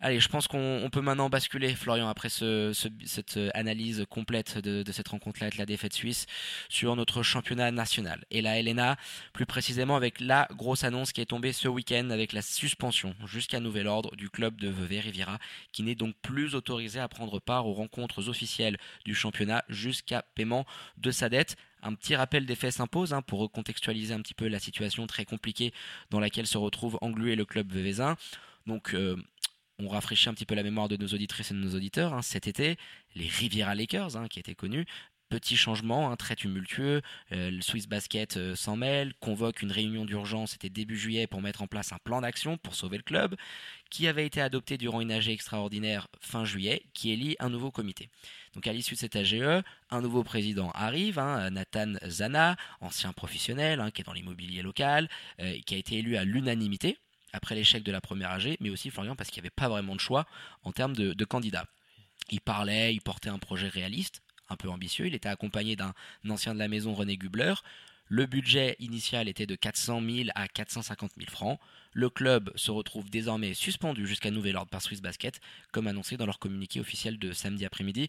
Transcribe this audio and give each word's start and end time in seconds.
Allez, 0.00 0.20
je 0.20 0.28
pense 0.28 0.46
qu'on 0.46 0.88
peut 0.92 1.00
maintenant 1.00 1.28
basculer, 1.28 1.74
Florian, 1.74 2.08
après 2.08 2.28
cette 2.28 3.38
analyse 3.52 4.06
complète 4.08 4.58
de, 4.58 4.84
cette 4.92 5.08
rencontre-là 5.08 5.46
avec 5.46 5.58
la 5.58 5.66
défaite 5.66 5.92
suisse, 5.92 6.26
sur 6.68 6.94
notre 6.94 7.24
championnat 7.24 7.72
national. 7.72 8.24
Et 8.30 8.40
la 8.40 8.62
LNA, 8.62 8.96
plus 9.32 9.44
précisément 9.44 9.96
avec 9.96 10.20
la 10.20 10.46
grosse 10.52 10.84
annonce 10.84 11.12
qui 11.12 11.20
est 11.20 11.26
tombée 11.26 11.52
ce 11.52 11.66
week-end 11.66 12.10
avec 12.10 12.32
la 12.32 12.42
suspension, 12.42 13.16
jusqu'à 13.26 13.58
nouvel 13.58 13.88
ordre, 13.88 14.14
du 14.14 14.30
club 14.30 14.60
de 14.60 14.68
Vevey 14.68 15.00
Riviera, 15.00 15.40
qui 15.72 15.82
n'est 15.82 15.96
donc 15.96 16.14
plus 16.22 16.54
autorisé 16.54 17.00
à 17.00 17.08
prendre 17.08 17.40
part 17.40 17.66
aux 17.66 17.74
rencontres 17.74 18.28
officielles 18.28 18.78
du 19.04 19.16
championnat 19.16 19.64
jusqu'à 19.68 20.22
paiement 20.36 20.64
de 20.96 21.10
sa 21.10 21.28
dette. 21.28 21.56
Un 21.82 21.94
petit 21.94 22.14
rappel 22.14 22.46
des 22.46 22.54
faits 22.54 22.74
s'impose 22.74 23.12
hein, 23.12 23.22
pour 23.22 23.40
recontextualiser 23.40 24.14
un 24.14 24.20
petit 24.20 24.34
peu 24.34 24.46
la 24.46 24.60
situation 24.60 25.08
très 25.08 25.24
compliquée 25.24 25.72
dans 26.10 26.20
laquelle 26.20 26.46
se 26.46 26.58
retrouve 26.58 26.98
englué 27.00 27.34
le 27.34 27.44
club 27.44 27.72
veuvezin. 27.72 28.16
Donc, 28.68 28.94
euh, 28.94 29.16
on 29.78 29.88
rafraîchit 29.88 30.28
un 30.28 30.34
petit 30.34 30.46
peu 30.46 30.54
la 30.54 30.62
mémoire 30.62 30.88
de 30.88 30.96
nos 30.96 31.08
auditrices 31.08 31.50
et 31.50 31.54
de 31.54 31.60
nos 31.60 31.74
auditeurs. 31.74 32.14
Hein. 32.14 32.22
cet 32.22 32.46
été, 32.46 32.76
les 33.14 33.26
Riviera 33.26 33.74
Lakers, 33.74 34.16
hein, 34.16 34.28
qui 34.28 34.40
étaient 34.40 34.54
connus, 34.54 34.86
petit 35.28 35.56
changement, 35.56 36.14
très 36.16 36.36
tumultueux. 36.36 37.02
Euh, 37.32 37.50
le 37.50 37.60
Swiss 37.60 37.86
Basket 37.86 38.36
euh, 38.36 38.56
s'en 38.56 38.76
mêle, 38.76 39.14
convoque 39.20 39.62
une 39.62 39.72
réunion 39.72 40.04
d'urgence, 40.04 40.52
c'était 40.52 40.70
début 40.70 40.96
juillet, 40.98 41.26
pour 41.26 41.42
mettre 41.42 41.62
en 41.62 41.66
place 41.66 41.92
un 41.92 41.98
plan 41.98 42.20
d'action 42.20 42.56
pour 42.56 42.74
sauver 42.74 42.96
le 42.96 43.02
club, 43.02 43.36
qui 43.90 44.08
avait 44.08 44.26
été 44.26 44.40
adopté 44.40 44.78
durant 44.78 45.00
une 45.00 45.12
AG 45.12 45.28
extraordinaire 45.28 46.08
fin 46.20 46.44
juillet, 46.44 46.82
qui 46.94 47.12
élit 47.12 47.36
un 47.38 47.50
nouveau 47.50 47.70
comité. 47.70 48.10
Donc 48.54 48.66
à 48.66 48.72
l'issue 48.72 48.94
de 48.94 49.00
cette 49.00 49.16
AGE, 49.16 49.62
un 49.90 50.00
nouveau 50.00 50.24
président 50.24 50.70
arrive, 50.72 51.18
hein, 51.18 51.50
Nathan 51.50 51.94
Zana, 52.06 52.56
ancien 52.80 53.12
professionnel, 53.12 53.82
qui 53.94 54.02
est 54.02 54.04
dans 54.04 54.12
l'immobilier 54.12 54.62
local, 54.62 55.08
euh, 55.40 55.58
qui 55.66 55.74
a 55.74 55.78
été 55.78 55.98
élu 55.98 56.16
à 56.16 56.24
l'unanimité 56.24 56.98
après 57.32 57.54
l'échec 57.54 57.82
de 57.82 57.92
la 57.92 58.00
première 58.00 58.30
AG, 58.30 58.56
mais 58.60 58.70
aussi 58.70 58.90
Florian 58.90 59.16
parce 59.16 59.30
qu'il 59.30 59.42
n'y 59.42 59.46
avait 59.46 59.54
pas 59.54 59.68
vraiment 59.68 59.94
de 59.94 60.00
choix 60.00 60.26
en 60.62 60.72
termes 60.72 60.94
de, 60.94 61.24
candidats. 61.24 61.66
Il 62.30 62.40
parlait, 62.40 62.94
il 62.94 63.00
portait 63.00 63.28
un 63.28 63.38
projet 63.38 63.68
réaliste, 63.68 64.22
un 64.48 64.56
peu 64.56 64.68
ambitieux. 64.68 65.06
Il 65.06 65.14
était 65.14 65.28
accompagné 65.28 65.76
d'un 65.76 65.94
ancien 66.28 66.54
de 66.54 66.58
la 66.58 66.68
maison, 66.68 66.94
René 66.94 67.16
Gubler. 67.16 67.54
Le 68.10 68.24
budget 68.24 68.76
initial 68.78 69.28
était 69.28 69.46
de 69.46 69.54
400 69.54 70.00
000 70.00 70.28
à 70.34 70.48
450 70.48 71.12
000 71.18 71.30
francs. 71.30 71.60
Le 71.92 72.08
club 72.08 72.50
se 72.56 72.70
retrouve 72.70 73.10
désormais 73.10 73.52
suspendu 73.52 74.06
jusqu'à 74.06 74.30
nouvel 74.30 74.56
ordre 74.56 74.70
par 74.70 74.80
Swiss 74.80 75.02
Basket, 75.02 75.40
comme 75.72 75.86
annoncé 75.86 76.16
dans 76.16 76.24
leur 76.24 76.38
communiqué 76.38 76.80
officiel 76.80 77.18
de 77.18 77.32
samedi 77.32 77.66
après-midi. 77.66 78.08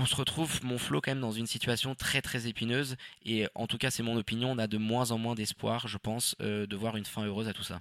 On 0.00 0.06
se 0.06 0.14
retrouve, 0.14 0.62
mon 0.64 0.76
flot, 0.76 1.00
quand 1.00 1.12
même 1.12 1.20
dans 1.20 1.32
une 1.32 1.46
situation 1.46 1.94
très 1.94 2.20
très 2.20 2.48
épineuse. 2.48 2.96
Et 3.24 3.46
en 3.54 3.66
tout 3.66 3.78
cas, 3.78 3.90
c'est 3.90 4.02
mon 4.02 4.16
opinion, 4.16 4.50
on 4.50 4.58
a 4.58 4.66
de 4.66 4.76
moins 4.76 5.10
en 5.10 5.18
moins 5.18 5.34
d'espoir, 5.34 5.88
je 5.88 5.98
pense, 5.98 6.34
euh, 6.42 6.66
de 6.66 6.76
voir 6.76 6.96
une 6.96 7.06
fin 7.06 7.24
heureuse 7.24 7.48
à 7.48 7.52
tout 7.52 7.62
ça 7.62 7.80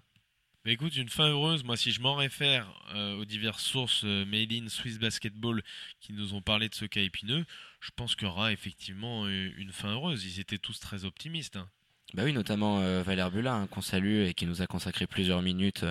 écoute, 0.74 0.98
une 0.98 1.08
fin 1.08 1.30
heureuse, 1.30 1.64
moi 1.64 1.78
si 1.78 1.92
je 1.92 2.02
m'en 2.02 2.16
réfère 2.16 2.68
euh, 2.94 3.16
aux 3.16 3.26
diverses 3.26 3.64
sources 3.64 4.02
euh, 4.04 4.26
Swiss 4.68 5.00
Basketball 5.00 5.62
qui 6.02 6.12
nous 6.14 6.34
ont 6.34 6.42
parlé 6.42 6.68
de 6.68 6.76
ce 6.76 6.86
cas 6.86 7.02
épineux, 7.02 7.46
je 7.80 7.92
pense 7.96 8.16
qu'il 8.16 8.28
y 8.28 8.32
aura 8.32 8.52
effectivement 8.52 9.26
euh, 9.26 9.50
une 9.58 9.72
fin 9.72 9.94
heureuse. 9.94 10.26
Ils 10.26 10.42
étaient 10.42 10.58
tous 10.58 10.80
très 10.80 11.06
optimistes. 11.06 11.56
Hein. 11.56 11.70
Bah 12.14 12.24
oui, 12.26 12.34
notamment 12.34 12.80
Valère 13.04 13.32
Bula, 13.32 13.54
hein, 13.54 13.68
qu'on 13.68 13.82
salue 13.82 14.24
et 14.24 14.34
qui 14.34 14.46
nous 14.46 14.62
a 14.62 14.68
consacré 14.68 15.08
plusieurs 15.08 15.42
minutes 15.42 15.86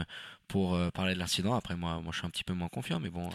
pour 0.48 0.78
parler 0.92 1.12
de 1.12 1.19
l'incident. 1.19 1.54
Après, 1.54 1.77
moi, 1.77 2.00
moi, 2.00 2.10
je 2.10 2.19
suis 2.19 2.27
un 2.27 2.30
petit 2.30 2.44
peu 2.44 2.54
moins 2.54 2.69
confiant, 2.69 3.00
mais 3.00 3.10
bon. 3.10 3.28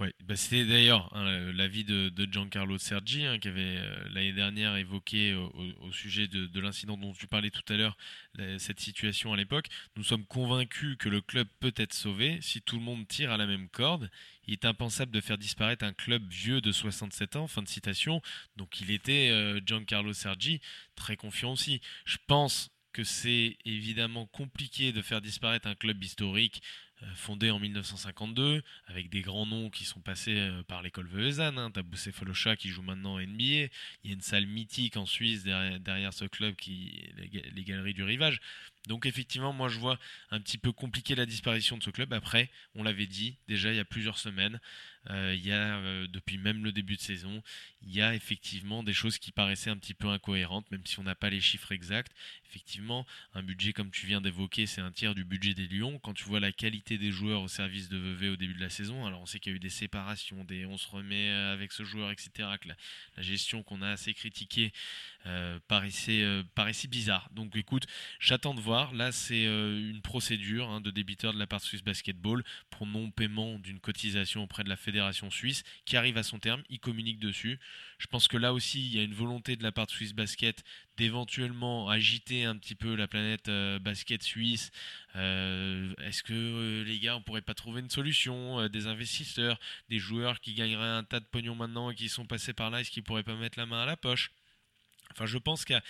Ouais, 0.00 0.14
bah 0.24 0.34
c'était 0.34 0.64
d'ailleurs 0.64 1.14
hein, 1.14 1.52
l'avis 1.52 1.84
de, 1.84 2.10
Giancarlo 2.32 2.78
Sergi 2.78 3.26
hein, 3.26 3.38
qui 3.38 3.48
avait 3.48 3.76
euh, 3.76 4.08
l'année 4.14 4.32
dernière 4.32 4.74
évoqué 4.76 5.34
au, 5.34 5.92
sujet 5.92 6.26
de, 6.26 6.46
de 6.46 6.60
l'incident 6.60 6.96
dont 6.96 7.12
tu 7.12 7.26
parlais 7.26 7.50
tout 7.50 7.70
à 7.70 7.76
l'heure, 7.76 7.98
cette 8.58 8.80
situation 8.80 9.34
à 9.34 9.36
l'époque. 9.36 9.66
Nous 9.96 10.04
sommes 10.04 10.24
convaincus 10.24 10.96
que 10.98 11.10
le 11.10 11.20
club 11.20 11.46
peut 11.58 11.74
être 11.76 11.92
sauvé 11.92 12.38
si 12.40 12.62
tout 12.62 12.76
le 12.76 12.82
monde 12.82 13.06
tire 13.08 13.30
à 13.30 13.36
la 13.36 13.46
même 13.46 13.68
corde. 13.68 14.10
Il 14.46 14.54
est 14.54 14.64
impensable 14.64 15.12
de 15.12 15.20
faire 15.20 15.36
disparaître 15.36 15.84
un 15.84 15.92
club 15.92 16.26
vieux 16.30 16.62
de 16.62 16.72
67 16.72 17.36
ans. 17.36 17.46
Fin 17.46 17.62
de 17.62 17.68
citation. 17.68 18.22
Donc 18.56 18.80
il 18.80 18.90
était 18.90 19.28
euh, 19.30 19.60
Giancarlo 19.64 20.14
Sergi 20.14 20.60
très 20.94 21.16
confiant 21.16 21.52
aussi. 21.52 21.82
Je 22.06 22.16
pense 22.26 22.70
que 22.92 23.04
c'est 23.04 23.56
évidemment 23.64 24.26
compliqué 24.26 24.92
de 24.92 25.02
faire 25.02 25.20
disparaître 25.20 25.68
un 25.68 25.74
club 25.74 26.02
historique 26.02 26.62
euh, 27.02 27.06
fondé 27.14 27.50
en 27.50 27.58
1952, 27.58 28.62
avec 28.86 29.08
des 29.08 29.22
grands 29.22 29.46
noms 29.46 29.70
qui 29.70 29.84
sont 29.84 30.00
passés 30.00 30.36
euh, 30.36 30.62
par 30.62 30.82
l'école 30.82 31.06
Veuzan. 31.06 31.56
Hein. 31.56 31.70
T'as 31.70 31.82
Boussé 31.82 32.12
Folocha 32.12 32.56
qui 32.56 32.68
joue 32.68 32.82
maintenant 32.82 33.14
en 33.14 33.20
NBA. 33.20 33.42
Il 33.44 33.70
y 34.04 34.10
a 34.10 34.12
une 34.12 34.20
salle 34.20 34.46
mythique 34.46 34.96
en 34.96 35.06
Suisse 35.06 35.44
derrière, 35.44 36.12
ce 36.12 36.24
club, 36.26 36.56
qui 36.56 37.10
les 37.54 37.64
Galeries 37.64 37.94
du 37.94 38.02
Rivage. 38.02 38.40
Donc 38.86 39.06
effectivement, 39.06 39.52
moi 39.52 39.68
je 39.68 39.78
vois 39.78 39.98
un 40.30 40.40
petit 40.40 40.58
peu 40.58 40.72
compliqué 40.72 41.14
la 41.14 41.26
disparition 41.26 41.76
de 41.76 41.82
ce 41.82 41.90
club. 41.90 42.12
Après, 42.12 42.50
on 42.74 42.82
l'avait 42.82 43.06
dit 43.06 43.36
déjà 43.46 43.70
il 43.70 43.76
y 43.76 43.80
a 43.80 43.84
plusieurs 43.84 44.18
semaines, 44.18 44.60
euh, 45.08 45.34
il 45.36 45.46
y 45.46 45.52
a 45.52 45.76
euh, 45.76 46.06
depuis 46.08 46.38
même 46.38 46.64
le 46.64 46.72
début 46.72 46.96
de 46.96 47.00
saison, 47.00 47.42
il 47.82 47.92
y 47.92 48.02
a 48.02 48.14
effectivement 48.14 48.82
des 48.82 48.92
choses 48.92 49.18
qui 49.18 49.32
paraissaient 49.32 49.70
un 49.70 49.76
petit 49.76 49.94
peu 49.94 50.08
incohérentes, 50.08 50.70
même 50.70 50.84
si 50.84 50.98
on 50.98 51.02
n'a 51.02 51.14
pas 51.14 51.30
les 51.30 51.40
chiffres 51.40 51.72
exacts. 51.72 52.12
Effectivement, 52.48 53.06
un 53.34 53.42
budget 53.42 53.72
comme 53.72 53.90
tu 53.90 54.06
viens 54.06 54.20
d'évoquer, 54.20 54.66
c'est 54.66 54.80
un 54.80 54.90
tiers 54.90 55.14
du 55.14 55.24
budget 55.24 55.54
des 55.54 55.68
Lions. 55.68 55.98
Quand 55.98 56.12
tu 56.12 56.24
vois 56.24 56.40
la 56.40 56.52
qualité 56.52 56.98
des 56.98 57.12
joueurs 57.12 57.42
au 57.42 57.48
service 57.48 57.88
de 57.88 57.96
Vevey 57.96 58.28
au 58.28 58.36
début 58.36 58.54
de 58.54 58.60
la 58.60 58.70
saison, 58.70 59.06
alors 59.06 59.22
on 59.22 59.26
sait 59.26 59.40
qu'il 59.40 59.52
y 59.52 59.54
a 59.54 59.56
eu 59.56 59.60
des 59.60 59.70
séparations, 59.70 60.44
des 60.44 60.66
on 60.66 60.76
se 60.76 60.88
remet 60.88 61.30
avec 61.30 61.72
ce 61.72 61.84
joueur, 61.84 62.10
etc. 62.10 62.48
La, 62.64 63.22
gestion 63.22 63.62
qu'on 63.62 63.82
a 63.82 63.90
assez 63.90 64.14
critiquée 64.14 64.72
euh, 65.19 65.19
paraissait, 65.68 66.22
euh, 66.22 66.42
paraissait 66.54 66.88
bizarre. 66.88 67.28
Donc 67.32 67.54
écoute, 67.56 67.86
j'attends 68.18 68.54
de 68.54 68.60
voir. 68.60 68.92
Là, 68.94 69.12
c'est 69.12 69.46
euh, 69.46 69.90
une 69.90 70.00
procédure 70.00 70.68
hein, 70.68 70.80
de 70.80 70.90
débiteur 70.90 71.32
de 71.32 71.38
la 71.38 71.46
part 71.46 71.60
Swiss 71.60 71.82
Basketball 71.82 72.42
pour 72.70 72.86
non-paiement 72.86 73.58
d'une 73.58 73.80
cotisation 73.80 74.42
auprès 74.42 74.64
de 74.64 74.68
la 74.68 74.76
fédération 74.76 75.30
suisse 75.30 75.62
qui 75.84 75.96
arrive 75.96 76.16
à 76.16 76.22
son 76.22 76.38
terme. 76.38 76.62
Il 76.70 76.80
communique 76.80 77.20
dessus. 77.20 77.58
Je 77.98 78.06
pense 78.06 78.28
que 78.28 78.36
là 78.36 78.52
aussi, 78.52 78.84
il 78.84 78.96
y 78.96 78.98
a 78.98 79.02
une 79.02 79.14
volonté 79.14 79.56
de 79.56 79.62
la 79.62 79.72
part 79.72 79.86
de 79.86 79.90
Swiss 79.90 80.14
Basket 80.14 80.64
d'éventuellement 80.96 81.88
agiter 81.88 82.44
un 82.44 82.56
petit 82.56 82.74
peu 82.74 82.94
la 82.94 83.08
planète 83.08 83.50
basket 83.80 84.22
suisse. 84.22 84.70
Est-ce 85.14 86.22
que 86.22 86.82
les 86.82 86.98
gars, 86.98 87.16
on 87.16 87.22
pourrait 87.22 87.40
pas 87.40 87.54
trouver 87.54 87.80
une 87.80 87.88
solution 87.88 88.68
Des 88.68 88.86
investisseurs, 88.86 89.58
des 89.88 89.98
joueurs 89.98 90.40
qui 90.40 90.52
gagneraient 90.52 90.84
un 90.84 91.04
tas 91.04 91.20
de 91.20 91.24
pognon 91.24 91.54
maintenant 91.54 91.90
et 91.90 91.94
qui 91.94 92.10
sont 92.10 92.26
passés 92.26 92.52
par 92.52 92.70
là, 92.70 92.80
est-ce 92.80 92.90
qu'ils 92.90 93.02
pourraient 93.02 93.22
pas 93.22 93.36
mettre 93.36 93.58
la 93.58 93.66
main 93.66 93.82
à 93.82 93.86
la 93.86 93.96
poche? 93.96 94.30
Enfin, 95.12 95.26
je 95.26 95.38
pense 95.38 95.64
qu'il 95.64 95.80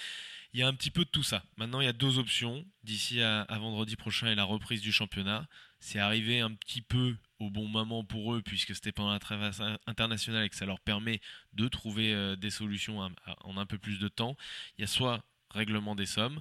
y, 0.55 0.63
a 0.63 0.69
un 0.69 0.75
petit 0.75 0.91
peu 0.91 1.05
de 1.05 1.11
tout 1.11 1.23
ça. 1.23 1.43
Maintenant, 1.57 1.81
il 1.81 1.85
y 1.85 1.89
a 1.89 1.93
deux 1.93 2.19
options. 2.19 2.65
D'ici 2.85 3.21
à, 3.23 3.45
vendredi 3.49 3.97
prochain 3.97 4.29
et 4.29 4.35
la 4.35 4.45
reprise 4.45 4.81
du 4.81 4.93
championnat, 4.93 5.47
c'est 5.79 5.99
arrivé 5.99 6.41
un 6.41 6.53
petit 6.55 6.83
peu 6.83 7.17
au 7.39 7.51
bon 7.51 7.67
moment 7.69 8.05
pour 8.05 8.35
eux, 8.35 8.43
puisque 8.43 8.75
c'était 8.75 8.93
pendant 8.93 9.13
la 9.13 9.19
trêve 9.19 9.43
internationale 9.87 10.45
et 10.45 10.49
que 10.49 10.57
ça 10.57 10.67
leur 10.67 10.81
permet 10.81 11.21
de 11.53 11.69
trouver 11.69 12.13
euh, 12.13 12.37
des 12.37 12.51
solutions 12.51 13.01
en 13.01 13.57
un 13.57 13.67
peu 13.67 13.79
plus 13.79 13.99
de 13.99 14.09
temps. 14.09 14.37
Il 14.77 14.83
y 14.83 14.85
a 14.85 14.87
soit 14.87 15.25
règlement 15.51 15.95
des 15.95 16.07
sommes, 16.07 16.41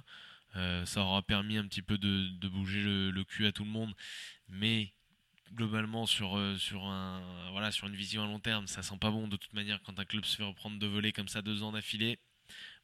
euh, 0.56 0.84
ça 0.84 1.02
aura 1.02 1.22
permis 1.22 1.56
un 1.56 1.66
petit 1.66 1.82
peu 1.82 1.98
de, 1.98 2.48
bouger 2.48 2.82
le, 2.82 3.24
cul 3.24 3.46
à 3.46 3.52
tout 3.52 3.64
le 3.64 3.70
monde, 3.70 3.94
mais 4.48 4.92
globalement 5.54 6.06
sur, 6.06 6.36
euh, 6.36 6.56
sur, 6.58 6.84
un, 6.84 7.22
voilà, 7.52 7.70
sur 7.72 7.86
une 7.86 7.96
vision 7.96 8.24
à 8.24 8.26
long 8.26 8.40
terme, 8.40 8.66
ça 8.66 8.82
sent 8.82 8.98
pas 9.00 9.10
bon 9.10 9.28
de 9.28 9.36
toute 9.36 9.52
manière 9.52 9.80
quand 9.82 9.98
un 9.98 10.04
club 10.04 10.24
se 10.24 10.36
fait 10.36 10.44
reprendre 10.44 10.78
de 10.78 10.86
voler 10.86 11.12
comme 11.12 11.28
ça 11.28 11.42
deux 11.42 11.62
ans 11.62 11.72
d'affilée. 11.72 12.18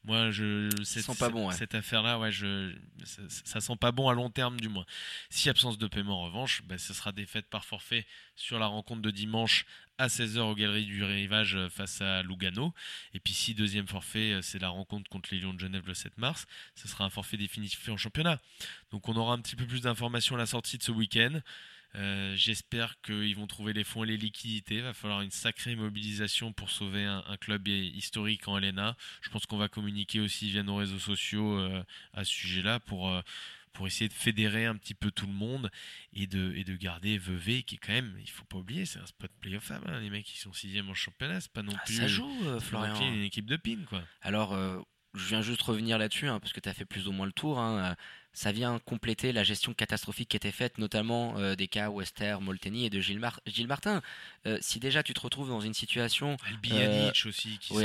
Moi, 0.03 0.31
je 0.31 0.69
cette, 0.83 1.03
sent 1.03 1.15
pas 1.19 1.29
bon, 1.29 1.51
cette 1.51 1.75
affaire-là, 1.75 2.17
ouais, 2.17 2.31
je, 2.31 2.73
ça, 3.03 3.59
sent 3.59 3.75
pas 3.75 3.91
bon 3.91 4.07
à 4.07 4.13
long 4.13 4.29
terme 4.29 4.57
du 4.57 4.69
moins. 4.69 4.85
Si 5.29 5.49
absence 5.49 5.77
de 5.77 5.87
paiement 5.87 6.21
en 6.21 6.25
revanche, 6.25 6.61
bah, 6.63 6.77
ce 6.77 6.93
sera 6.93 7.11
défaite 7.11 7.47
par 7.47 7.65
forfait 7.65 8.05
sur 8.35 8.57
la 8.57 8.67
rencontre 8.67 9.01
de 9.01 9.11
dimanche 9.11 9.65
à 9.97 10.07
16h 10.07 10.39
aux 10.39 10.55
Galeries 10.55 10.85
du 10.85 11.03
Rivage 11.03 11.55
euh, 11.55 11.69
face 11.69 12.01
à 12.01 12.21
Lugano. 12.21 12.73
Et 13.13 13.19
puis 13.19 13.33
si 13.33 13.53
deuxième 13.53 13.87
forfait, 13.87 14.33
euh, 14.33 14.41
c'est 14.41 14.59
la 14.59 14.69
rencontre 14.69 15.09
contre 15.09 15.29
les 15.33 15.39
Lions 15.39 15.53
de 15.53 15.59
Genève 15.59 15.83
le 15.85 15.93
7 15.93 16.17
mars, 16.17 16.45
ce 16.75 16.87
sera 16.87 17.03
un 17.03 17.09
forfait 17.09 17.37
définitif 17.37 17.89
en 17.89 17.97
championnat. 17.97 18.39
Donc 18.91 19.09
on 19.09 19.15
aura 19.15 19.33
un 19.33 19.41
petit 19.41 19.55
peu 19.55 19.65
plus 19.65 19.81
d'informations 19.81 20.35
à 20.35 20.37
la 20.37 20.45
sortie 20.45 20.77
de 20.77 20.83
ce 20.83 20.91
week-end. 20.91 21.41
Euh, 21.97 22.35
j'espère 22.35 22.99
qu'ils 23.01 23.35
vont 23.35 23.47
trouver 23.47 23.73
les 23.73 23.83
fonds 23.83 24.03
et 24.03 24.07
les 24.07 24.17
liquidités. 24.17 24.75
Il 24.75 24.83
va 24.83 24.93
falloir 24.93 25.21
une 25.21 25.31
sacrée 25.31 25.75
mobilisation 25.75 26.53
pour 26.53 26.69
sauver 26.69 27.05
un, 27.05 27.23
club 27.39 27.67
historique 27.67 28.47
en 28.47 28.59
LNA. 28.59 28.95
Je 29.21 29.29
pense 29.29 29.45
qu'on 29.45 29.57
va 29.57 29.67
communiquer 29.67 30.19
aussi 30.19 30.49
via 30.49 30.63
nos 30.63 30.75
réseaux 30.75 30.99
sociaux 30.99 31.59
euh, 31.59 31.83
à 32.13 32.23
ce 32.23 32.31
sujet-là 32.31 32.79
pour, 32.79 33.09
euh, 33.09 33.21
pour 33.73 33.87
essayer 33.87 34.07
de 34.07 34.13
fédérer 34.13 34.65
un 34.65 34.75
petit 34.75 34.93
peu 34.93 35.11
tout 35.11 35.27
le 35.27 35.33
monde 35.33 35.71
et 36.13 36.27
de, 36.27 36.53
et 36.55 36.63
de 36.63 36.75
garder 36.75 37.17
Vevey 37.17 37.63
qui 37.63 37.75
est 37.75 37.79
quand 37.79 37.93
même, 37.93 38.15
il 38.19 38.29
faut 38.29 38.45
pas 38.45 38.57
oublier, 38.57 38.85
c'est 38.85 38.99
un 38.99 39.05
spot 39.05 39.31
playoff 39.39 39.71
hein, 39.71 39.99
les 39.99 40.09
mecs 40.09 40.25
qui 40.25 40.37
sont 40.37 40.53
sixième 40.53 40.89
en 40.89 40.93
championnat, 40.93 41.41
c'est 41.41 41.51
pas 41.51 41.63
non 41.63 41.73
ah, 41.75 41.83
plus 41.85 41.95
ça 41.95 42.07
joue, 42.07 42.59
Florian. 42.59 42.99
une 43.13 43.23
équipe 43.23 43.45
de 43.45 43.55
pin 43.55 43.77
quoi. 43.87 44.03
Alors 44.21 44.55
je 45.17 45.27
viens 45.27 45.41
juste 45.41 45.61
revenir 45.61 45.97
là-dessus, 45.97 46.27
hein, 46.27 46.39
parce 46.39 46.53
que 46.53 46.59
tu 46.59 46.69
as 46.69 46.73
fait 46.73 46.85
plus 46.85 47.07
ou 47.07 47.11
moins 47.11 47.25
le 47.25 47.31
tour. 47.31 47.59
Hein, 47.59 47.95
ça 48.37 48.51
vient 48.51 48.77
compléter 48.85 49.31
la 49.31 49.43
gestion 49.43 49.73
catastrophique 49.73 50.29
qui 50.29 50.37
était 50.37 50.51
faite, 50.51 50.77
notamment 50.77 51.39
euh, 51.39 51.55
des 51.55 51.67
cas 51.67 51.89
Wester, 51.89 52.37
Molteni 52.39 52.85
et 52.85 52.91
de 52.91 52.99
Gilles, 52.99 53.19
Gilles 53.47 53.65
Martin. 53.65 54.03
Euh, 54.45 54.59
si 54.61 54.79
déjà 54.79 55.01
tu 55.01 55.15
te 55.15 55.21
retrouves 55.21 55.49
dans 55.49 55.59
une 55.59 55.73
situation. 55.73 56.37
Albiyanic 56.47 57.23
aussi, 57.25 57.57
qui 57.57 57.73
oui, 57.73 57.83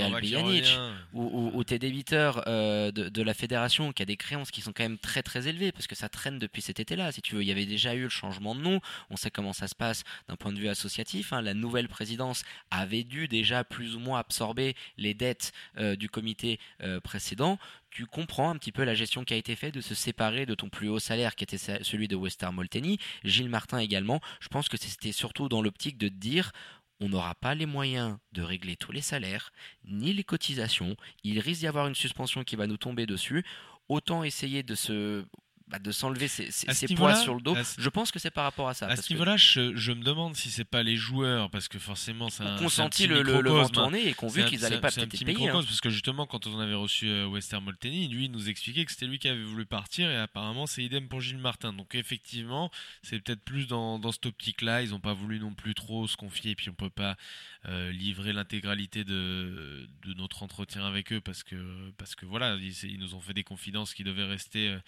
Ou, 1.15 1.53
ou, 1.55 1.65
tes 1.65 1.79
débiteurs 1.79 2.45
de, 2.45 2.91
de, 2.91 3.23
la 3.23 3.33
fédération 3.33 3.93
qui 3.93 4.03
a 4.03 4.05
des 4.05 4.19
créances 4.19 4.51
qui 4.51 4.61
sont 4.61 4.75
quand 4.75 4.83
même 4.83 4.99
très 4.99 5.23
très 5.23 5.49
élevées, 5.49 5.73
parce 5.73 5.87
que 5.87 5.95
ça 5.95 6.11
traîne 6.11 6.39
depuis 6.39 6.61
cet 6.61 6.81
été-là. 6.81 7.13
Si 7.13 7.23
tu 7.23 7.35
veux, 7.35 7.41
il 7.41 7.49
y 7.49 7.51
avait 7.51 7.65
déjà 7.65 7.95
eu 7.95 8.03
le 8.03 8.09
changement 8.11 8.55
de 8.55 8.61
nom. 8.61 8.83
On 9.09 9.17
sait 9.17 9.31
comment 9.31 9.55
ça 9.55 9.69
se 9.69 9.75
passe 9.75 10.05
d'un 10.29 10.37
point 10.37 10.53
de 10.53 10.59
vue 10.59 10.69
associatif. 10.69 11.33
Hein. 11.33 11.41
La 11.41 11.55
nouvelle 11.55 11.89
présidence 11.89 12.45
avait 12.71 13.05
dû 13.05 13.27
déjà 13.27 13.65
plus 13.65 13.97
ou 13.97 14.01
moins 14.01 14.19
absorber 14.19 14.77
les 14.99 15.15
dettes 15.15 15.55
du 15.79 16.11
comité 16.11 16.61
précédent 17.03 17.59
tu 17.93 18.07
comprends 18.07 18.51
un 18.51 18.57
petit 18.57 18.73
peu 18.73 18.85
la 18.85 18.95
gestion 18.95 19.23
qui 19.23 19.35
a 19.35 19.37
été 19.37 19.55
faite 19.55 19.75
de 19.75 19.83
se 19.83 19.95
séparer 19.95 20.47
de 20.47 20.55
ton 20.55 20.71
plus 20.71 20.89
haut 20.89 20.99
salaire 20.99 21.35
qui 21.35 21.45
était 21.45 21.59
celui 21.59 22.09
de 22.09 22.17
Wester 22.17 22.49
Molteni, 22.51 22.99
Gilles 23.23 23.51
Martin 23.51 23.79
également. 23.79 24.21
Je 24.41 24.49
pense 24.49 24.69
que 24.69 24.79
c'était 24.79 25.13
surtout 25.13 25.49
dans 25.49 25.61
l'optique 25.61 25.99
de 25.99 26.09
dire 26.09 26.53
on 27.01 27.09
n'aura 27.09 27.35
pas 27.35 27.55
les 27.55 27.67
moyens 27.67 28.17
de 28.33 28.43
régler 28.43 28.77
tous 28.77 28.93
les 28.93 29.01
salaires, 29.01 29.53
ni 29.85 30.13
les 30.13 30.25
cotisations, 30.25 30.97
il 31.25 31.41
risque 31.41 31.61
d'y 31.61 31.67
avoir 31.67 31.89
une 31.89 31.97
suspension 31.97 32.45
qui 32.45 32.57
va 32.57 32.67
nous 32.67 32.77
tomber 32.77 33.07
dessus. 33.07 33.45
Autant 33.89 34.23
essayer 34.23 34.63
de 34.63 34.77
se 34.77 35.25
bah, 35.73 35.79
de 35.79 35.91
s'enlever 35.91 36.29
ses, 36.29 36.51
poids 36.95 37.15
sur 37.15 37.35
le 37.35 37.41
dos. 37.41 37.57
Je 37.79 37.89
pense 37.89 38.13
que 38.13 38.19
c'est 38.19 38.31
par 38.31 38.45
rapport 38.45 38.69
à 38.69 38.75
ça. 38.75 38.89
À 38.89 38.97
ce 38.97 39.11
niveau-là, 39.11 39.39
je, 39.39 39.75
je, 39.75 39.93
me 39.93 40.05
demande 40.05 40.37
si 40.37 40.51
c'est 40.51 40.67
pas 40.67 40.83
les 40.83 40.97
joueurs, 40.97 41.49
parce 41.49 41.67
que 41.67 41.79
forcément, 41.79 42.29
c'est 42.29 42.45
un. 42.45 42.59
Qu'on 42.59 42.69
senti 42.69 43.07
le, 43.07 43.23
le, 43.23 43.41
vent 43.41 43.71
tourner 43.71 44.07
et 44.07 44.13
qu'on 44.13 44.29
vu 44.29 44.45
qu'ils 44.45 44.61
n'allaient 44.61 44.83
pas 44.83 44.91
peut-être 44.91 45.15
être 45.15 45.25
payés. 45.25 45.49
Hein. 45.49 45.63
Parce 45.65 45.81
que 45.81 45.89
justement, 45.89 46.27
quand 46.27 46.47
on 46.47 46.61
avait 46.61 46.75
reçu 46.75 47.09
euh, 47.09 47.27
Wester 47.27 47.59
Molteni, 47.59 48.07
lui 48.09 48.27
il 48.27 48.31
nous 48.31 48.51
expliquait 48.51 48.85
que 48.85 48.93
c'était 48.93 49.07
lui 49.07 49.19
qui 49.19 49.29
avait 49.29 49.43
voulu 49.43 49.65
partir 49.65 50.11
et 50.11 50.17
apparemment 50.19 50.67
c'est 50.67 50.83
idem 50.83 51.09
pour 51.09 51.23
Gilles 51.23 51.39
Martin. 51.39 51.73
Donc 51.73 51.95
effectivement, 51.95 52.71
c'est 53.03 53.19
peut-être 53.21 53.43
plus 53.43 53.67
dans, 53.67 53.99
dans 53.99 54.13
cette 54.13 54.27
optique-là. 54.27 54.83
Ils 54.83 54.91
n'ont 54.91 55.01
pas 55.01 55.15
voulu 55.15 55.41
non 55.41 55.55
plus 55.55 55.75
trop 55.75 56.07
se 56.07 56.19
confier 56.19 56.51
et 56.51 56.55
puis 56.55 56.69
on 56.69 56.75
peut 56.75 56.91
pas 56.91 57.17
euh, 57.67 57.91
livrer 57.93 58.35
l'intégralité 58.35 59.05
de, 59.05 59.89
de, 60.05 60.13
notre 60.15 60.43
entretien 60.43 60.85
avec 60.85 61.15
eux 61.15 61.23
parce 61.23 61.43
que, 61.43 61.57
parce 61.97 62.15
que 62.15 62.27
voilà, 62.27 62.57
ils, 62.57 62.91
ils, 62.91 62.99
nous 62.99 63.15
ont 63.15 63.21
fait 63.21 63.33
des 63.33 63.45
confidences 63.45 63.95
qui 63.95 64.05
devaient 64.05 64.27
rester. 64.27 64.69
Euh, 64.69 64.79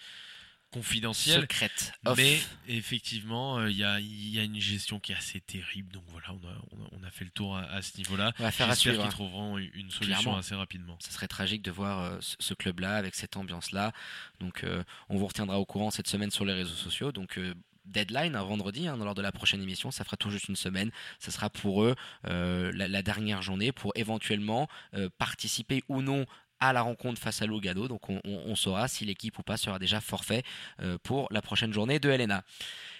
confidentielle. 0.75 1.41
Secrète. 1.41 1.93
Mais 2.17 2.37
effectivement, 2.67 3.59
euh, 3.59 3.71
il 3.71 3.77
y, 3.77 3.83
a, 3.83 3.99
y, 4.01 4.39
a, 4.39 4.43
une 4.43 4.59
gestion 4.59 4.99
qui 4.99 5.13
est 5.13 5.15
assez 5.15 5.39
terrible. 5.39 5.91
Donc 5.93 6.03
voilà, 6.07 6.27
on 6.31 6.47
a, 6.47 6.87
on 6.99 7.03
a, 7.03 7.09
fait 7.09 7.23
le 7.23 7.31
tour 7.31 7.57
à, 7.57 7.81
ce 7.81 7.97
niveau-là. 7.97 8.33
J'espère 8.37 8.75
qu'ils 8.75 8.99
hein. 8.99 9.07
trouveront 9.07 9.57
une 9.57 9.89
solution 9.89 10.35
assez 10.35 10.53
rapidement. 10.53 10.97
Ça 10.99 11.11
serait 11.11 11.29
tragique 11.29 11.61
de 11.61 11.71
voir 11.71 12.01
euh, 12.01 12.17
ce 12.19 12.53
club-là 12.53 12.97
avec 12.97 13.15
cette 13.15 13.37
ambiance-là. 13.37 13.93
Donc 14.41 14.63
euh, 14.63 14.83
on 15.07 15.17
vous 15.17 15.27
retiendra 15.27 15.59
au 15.59 15.65
courant 15.65 15.91
cette 15.91 16.07
semaine 16.07 16.31
sur 16.31 16.43
les 16.43 16.53
réseaux 16.53 16.75
sociaux. 16.75 17.13
Donc 17.13 17.39
deadline 17.85 18.35
un 18.35 18.43
vendredi 18.43 18.87
hein, 18.87 18.97
lors 18.97 19.13
de 19.13 19.21
la 19.21 19.31
prochaine 19.31 19.61
émission 19.61 19.91
ça 19.91 20.03
fera 20.03 20.17
tout 20.17 20.31
juste 20.31 20.49
une 20.49 20.55
semaine 20.55 20.89
ça 21.19 21.29
sera 21.29 21.51
pour 21.51 21.83
eux 21.83 21.95
la, 22.23 23.01
dernière 23.03 23.43
journée 23.43 23.71
pour 23.71 23.91
éventuellement 23.93 24.67
participer 25.19 25.83
ou 25.87 26.01
non 26.01 26.25
à 26.59 26.73
la 26.73 26.81
rencontre 26.81 27.21
face 27.21 27.41
à 27.41 27.45
Lugano. 27.45 27.87
Donc 27.87 28.09
on, 28.09 28.55
saura 28.55 28.87
si 28.87 29.05
l'équipe 29.05 29.37
ou 29.37 29.43
pas 29.43 29.57
sera 29.57 29.79
déjà 29.79 30.01
forfait 30.01 30.43
euh, 30.81 30.97
pour 31.03 31.27
la 31.31 31.41
prochaine 31.41 31.73
journée 31.73 31.99
de 31.99 32.09
LNA. 32.09 32.43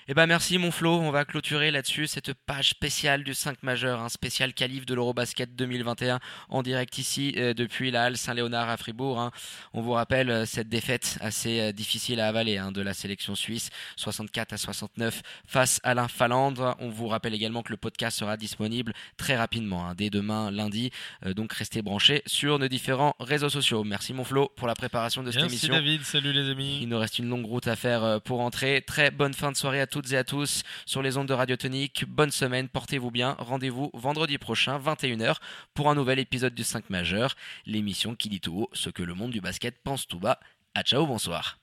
Eh 0.08 0.14
ben 0.14 0.28
merci 0.28 0.60
mon 0.60 0.70
Flo, 0.70 1.00
on 1.00 1.10
va 1.10 1.26
clôturer 1.26 1.72
là-dessus 1.72 2.06
cette 2.06 2.32
page 2.36 2.70
spéciale 2.70 3.24
du 3.24 3.34
5 3.34 3.64
majeur, 3.64 4.02
un 4.02 4.10
spécial 4.10 4.54
qualif 4.54 4.86
de 4.86 4.94
l'Eurobasket 4.94 5.56
2021 5.56 6.20
en 6.50 6.62
direct 6.62 7.00
ici 7.00 7.34
euh, 7.38 7.56
depuis 7.56 7.90
la 7.90 8.04
Halle 8.04 8.16
Saint-Léonard 8.16 8.70
à 8.70 8.78
Fribourg. 8.78 9.20
Hein. 9.20 9.32
On 9.74 9.82
vous 9.82 9.94
rappelle 9.94 10.30
euh, 10.30 10.46
cette 10.46 10.70
défaite 10.70 11.18
assez 11.22 11.60
euh, 11.60 11.72
difficile 11.72 12.20
à 12.20 12.28
avaler 12.28 12.60
hein, 12.60 12.72
de 12.72 12.84
la 12.84 12.94
sélection 12.94 13.34
suisse, 13.34 13.72
64 13.96 14.54
à 14.54 14.58
69 14.58 15.24
face 15.48 15.82
à 15.84 15.96
l'Infalandre. 15.96 16.76
On 16.78 16.90
vous 16.90 17.08
rappelle 17.08 17.34
également 17.34 17.64
que 17.64 17.72
le 17.74 17.78
podcast 17.78 18.20
sera 18.20 18.38
disponible 18.38 18.94
très 19.18 19.36
rapidement, 19.36 19.88
hein, 19.90 19.96
dès 19.98 20.12
demain 20.12 20.52
lundi. 20.52 20.92
donc 21.36 21.52
restez 21.52 21.82
branchés 21.82 22.22
sur 22.28 22.60
nos 22.60 22.68
différents 22.68 23.16
réseaux 23.20 23.50
sociaux. 23.50 23.84
Merci 23.84 24.14
mon 24.14 24.24
Flo 24.24 24.52
pour 24.56 24.68
la 24.68 24.76
préparation 24.76 25.24
de 25.24 25.32
cette 25.32 25.42
émission. 25.42 25.74
Merci 25.74 25.84
David, 25.84 26.04
salut 26.04 26.32
les 26.32 26.52
amis. 26.52 26.78
Il 26.84 26.90
nous 26.90 27.00
reste 27.00 27.18
une 27.18 27.28
longue 27.28 27.48
route 27.48 27.68
à 27.68 27.76
faire 27.76 28.22
pour 28.22 28.42
entrer. 28.42 28.84
Très 28.86 29.10
bonne 29.10 29.34
fin 29.34 29.52
de 29.52 29.58
soirée 29.58 29.82
à 29.82 29.88
tous 29.88 29.95
toutes 29.96 30.12
et 30.12 30.18
à 30.18 30.26
tous 30.26 30.64
sur 30.86 31.02
les 31.02 31.16
ondes 31.16 31.30
de 31.30 31.34
Radio 31.34 31.56
Tonique. 31.56 32.04
Bonne 32.06 32.30
semaine, 32.30 32.68
portez-vous 32.68 33.12
bien. 33.12 33.38
Rendez-vous 33.40 33.92
vendredi 33.94 34.38
prochain, 34.38 34.78
21h, 34.78 35.38
pour 35.74 35.90
un 35.90 35.96
nouvel 35.96 36.20
épisode 36.20 36.54
du 36.54 36.66
5 36.66 36.90
majeur, 36.90 37.38
l'émission 37.66 38.14
qui 38.14 38.28
dit 38.28 38.42
tout 38.42 38.64
haut 38.64 38.70
ce 38.74 38.90
que 38.90 39.04
le 39.04 39.14
monde 39.14 39.32
du 39.32 39.40
basket 39.40 39.82
pense 39.86 40.06
tout 40.06 40.20
bas. 40.20 40.42
À 40.74 40.84
ciao, 40.84 41.08
bonsoir. 41.08 41.60